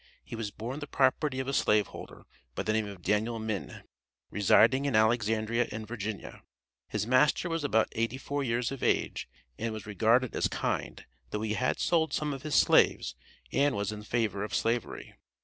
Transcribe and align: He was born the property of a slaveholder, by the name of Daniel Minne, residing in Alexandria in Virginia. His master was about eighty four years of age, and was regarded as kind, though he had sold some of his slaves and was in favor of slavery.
He 0.23 0.35
was 0.35 0.49
born 0.49 0.79
the 0.79 0.87
property 0.87 1.39
of 1.39 1.47
a 1.47 1.53
slaveholder, 1.53 2.25
by 2.55 2.63
the 2.63 2.73
name 2.73 2.87
of 2.87 3.03
Daniel 3.03 3.37
Minne, 3.39 3.83
residing 4.31 4.85
in 4.85 4.95
Alexandria 4.95 5.67
in 5.71 5.85
Virginia. 5.85 6.41
His 6.87 7.05
master 7.05 7.49
was 7.49 7.63
about 7.63 7.87
eighty 7.91 8.17
four 8.17 8.43
years 8.43 8.71
of 8.71 8.81
age, 8.81 9.29
and 9.59 9.73
was 9.73 9.85
regarded 9.85 10.35
as 10.35 10.47
kind, 10.47 11.05
though 11.29 11.41
he 11.43 11.53
had 11.53 11.79
sold 11.79 12.13
some 12.13 12.33
of 12.33 12.41
his 12.41 12.55
slaves 12.55 13.13
and 13.53 13.75
was 13.75 13.91
in 13.91 14.01
favor 14.01 14.43
of 14.43 14.55
slavery. 14.55 15.13